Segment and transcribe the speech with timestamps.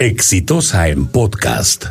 [0.00, 1.84] Exitosa en podcast.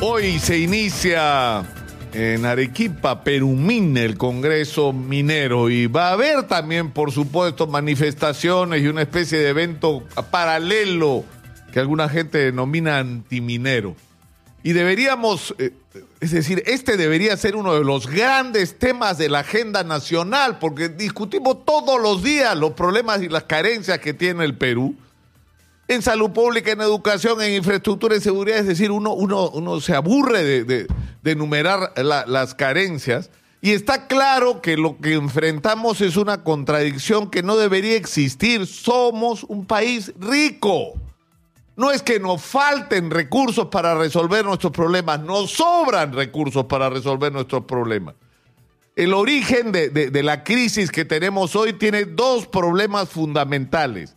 [0.00, 1.64] Hoy se inicia
[2.12, 8.86] en Arequipa, Perumín, el Congreso Minero y va a haber también, por supuesto, manifestaciones y
[8.86, 11.24] una especie de evento paralelo
[11.72, 13.96] que alguna gente denomina antiminero.
[14.62, 15.72] Y deberíamos, eh,
[16.20, 20.88] es decir, este debería ser uno de los grandes temas de la agenda nacional, porque
[20.88, 24.94] discutimos todos los días los problemas y las carencias que tiene el Perú
[25.90, 28.58] en salud pública, en educación, en infraestructura, en seguridad.
[28.58, 30.86] Es decir, uno, uno, uno se aburre de,
[31.24, 33.28] enumerar las carencias.
[33.60, 38.68] Y está claro que lo que enfrentamos es una contradicción que no debería existir.
[38.68, 40.94] Somos un país rico.
[41.74, 47.32] No es que nos falten recursos para resolver nuestros problemas, nos sobran recursos para resolver
[47.32, 48.14] nuestros problemas.
[48.94, 54.14] El origen de, de la crisis que tenemos hoy tiene dos problemas fundamentales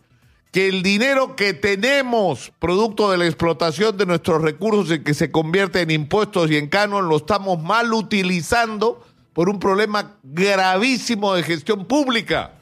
[0.54, 5.32] que el dinero que tenemos, producto de la explotación de nuestros recursos y que se
[5.32, 11.42] convierte en impuestos y en canon, lo estamos mal utilizando por un problema gravísimo de
[11.42, 12.52] gestión pública.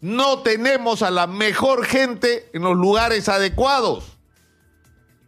[0.00, 4.16] No tenemos a la mejor gente en los lugares adecuados.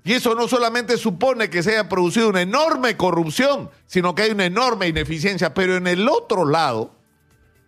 [0.04, 4.30] Y eso no solamente supone que se haya producido una enorme corrupción, sino que hay
[4.30, 5.54] una enorme ineficiencia.
[5.54, 6.93] Pero en el otro lado,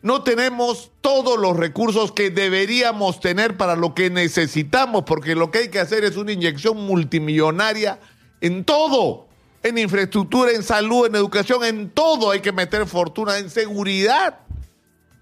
[0.02, 5.58] no tenemos todos los recursos que deberíamos tener para lo que necesitamos, porque lo que
[5.58, 7.98] hay que hacer es una inyección multimillonaria
[8.40, 9.26] en todo,
[9.62, 14.40] en infraestructura, en salud, en educación, en todo hay que meter fortuna, en seguridad.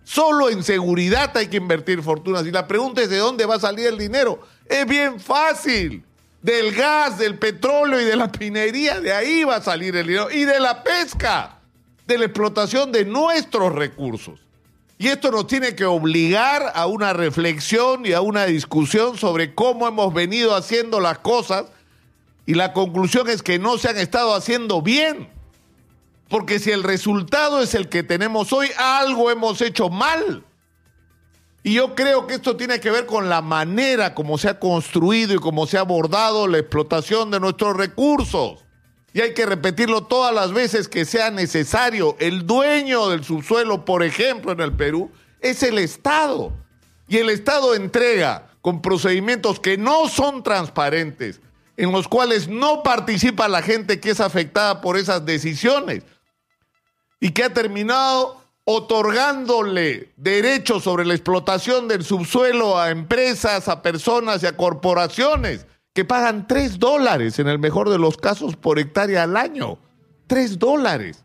[0.02, 2.46] Solo en seguridad hay que invertir fortunas.
[2.46, 4.40] Y la pregunta es de dónde va a salir el dinero.
[4.66, 6.04] Es bien fácil.
[6.42, 10.30] Del gas, del petróleo y de la pinería, de ahí va a salir el dinero.
[10.30, 11.58] Y de la pesca,
[12.06, 14.43] de la explotación de nuestros recursos.
[15.04, 19.86] Y esto nos tiene que obligar a una reflexión y a una discusión sobre cómo
[19.86, 21.66] hemos venido haciendo las cosas.
[22.46, 25.28] Y la conclusión es que no se han estado haciendo bien.
[26.30, 30.42] Porque si el resultado es el que tenemos hoy, algo hemos hecho mal.
[31.62, 35.34] Y yo creo que esto tiene que ver con la manera como se ha construido
[35.34, 38.63] y cómo se ha abordado la explotación de nuestros recursos
[39.14, 42.16] y hay que repetirlo todas las veces que sea necesario.
[42.18, 45.08] El dueño del subsuelo, por ejemplo, en el Perú,
[45.40, 46.52] es el Estado.
[47.06, 51.40] Y el Estado entrega con procedimientos que no son transparentes,
[51.76, 56.02] en los cuales no participa la gente que es afectada por esas decisiones
[57.20, 64.42] y que ha terminado otorgándole derechos sobre la explotación del subsuelo a empresas, a personas
[64.42, 69.22] y a corporaciones que pagan 3 dólares en el mejor de los casos por hectárea
[69.22, 69.78] al año.
[70.26, 71.24] 3 dólares.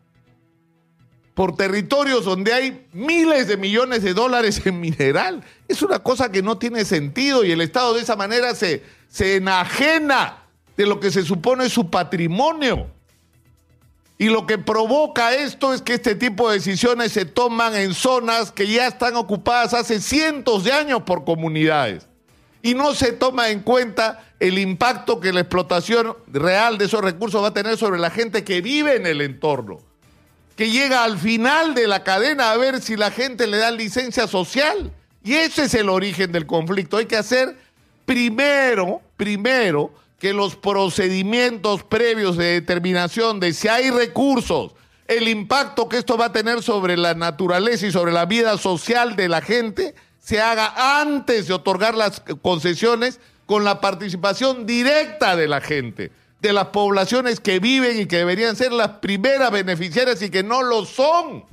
[1.34, 5.44] Por territorios donde hay miles de millones de dólares en mineral.
[5.68, 9.38] Es una cosa que no tiene sentido y el Estado de esa manera se, se
[9.38, 10.44] enajena
[10.78, 12.88] de lo que se supone es su patrimonio.
[14.20, 18.52] Y lo que provoca esto es que este tipo de decisiones se toman en zonas
[18.52, 22.09] que ya están ocupadas hace cientos de años por comunidades
[22.62, 27.42] y no se toma en cuenta el impacto que la explotación real de esos recursos
[27.44, 29.80] va a tener sobre la gente que vive en el entorno,
[30.56, 34.28] que llega al final de la cadena a ver si la gente le da licencia
[34.28, 34.92] social.
[35.24, 36.98] Y ese es el origen del conflicto.
[36.98, 37.58] Hay que hacer
[38.06, 44.74] primero, primero, que los procedimientos previos de determinación de si hay recursos,
[45.08, 49.16] el impacto que esto va a tener sobre la naturaleza y sobre la vida social
[49.16, 49.96] de la gente,
[50.30, 56.54] se haga antes de otorgar las concesiones con la participación directa de la gente, de
[56.54, 60.86] las poblaciones que viven y que deberían ser las primeras beneficiarias y que no lo
[60.86, 61.46] son.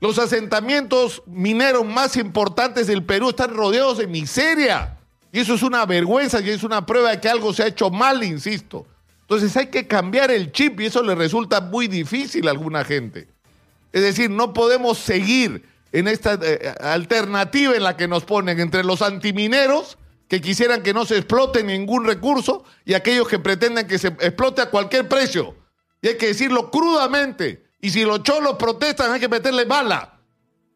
[0.00, 4.96] Los asentamientos mineros más importantes del Perú están rodeados de miseria.
[5.32, 7.90] Y eso es una vergüenza y es una prueba de que algo se ha hecho
[7.90, 8.86] mal, insisto.
[9.22, 13.26] Entonces hay que cambiar el chip y eso le resulta muy difícil a alguna gente.
[13.92, 18.84] Es decir, no podemos seguir en esta eh, alternativa en la que nos ponen entre
[18.84, 19.96] los antimineros
[20.28, 24.60] que quisieran que no se explote ningún recurso y aquellos que pretenden que se explote
[24.60, 25.54] a cualquier precio.
[26.02, 27.64] Y hay que decirlo crudamente.
[27.80, 30.20] Y si los cholos protestan hay que meterle bala.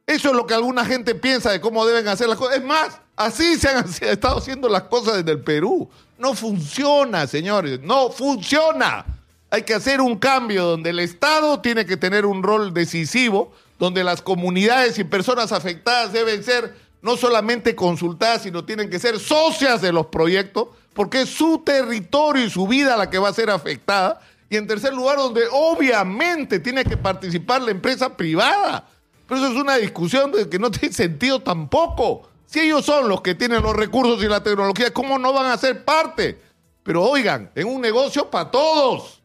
[0.07, 2.57] Eso es lo que alguna gente piensa de cómo deben hacer las cosas.
[2.57, 5.91] Es más, así se han estado haciendo las cosas desde el Perú.
[6.17, 9.05] No funciona, señores, no funciona.
[9.51, 14.05] Hay que hacer un cambio donde el Estado tiene que tener un rol decisivo donde
[14.05, 19.81] las comunidades y personas afectadas deben ser no solamente consultadas, sino tienen que ser socias
[19.81, 23.49] de los proyectos, porque es su territorio y su vida la que va a ser
[23.49, 24.21] afectada.
[24.51, 28.87] Y en tercer lugar, donde obviamente tiene que participar la empresa privada.
[29.27, 32.29] Pero eso es una discusión que no tiene sentido tampoco.
[32.45, 35.57] Si ellos son los que tienen los recursos y la tecnología, ¿cómo no van a
[35.57, 36.39] ser parte?
[36.83, 39.23] Pero oigan, en un negocio para todos,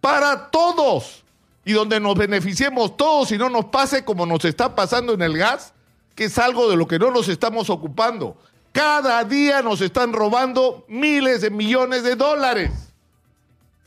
[0.00, 1.23] para todos,
[1.64, 5.36] y donde nos beneficiemos todos y no nos pase como nos está pasando en el
[5.36, 5.72] gas,
[6.14, 8.36] que es algo de lo que no nos estamos ocupando.
[8.72, 12.70] Cada día nos están robando miles de millones de dólares.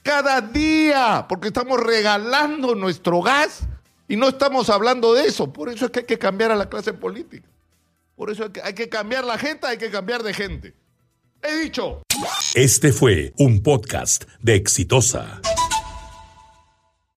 [0.01, 3.63] Cada día, porque estamos regalando nuestro gas
[4.07, 5.51] y no estamos hablando de eso.
[5.51, 7.47] Por eso es que hay que cambiar a la clase política.
[8.15, 10.73] Por eso hay que, cambiar la gente, hay que cambiar de gente.
[11.43, 12.01] He dicho.
[12.55, 15.39] Este fue un podcast de Exitosa.